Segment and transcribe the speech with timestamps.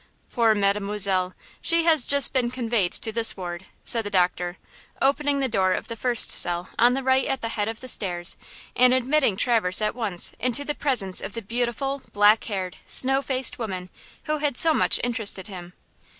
[0.31, 1.35] Poor Mademoiselle!
[1.61, 4.57] She has just been conveyed to this ward," said the doctor,
[4.99, 7.87] opening the door of the first cell on the right at the head of the
[7.87, 8.35] stairs
[8.75, 13.59] and admitting Traverse at once into the presence of the beautiful, black haired, snow faced
[13.59, 13.91] woman,
[14.23, 15.73] who had so much interested him.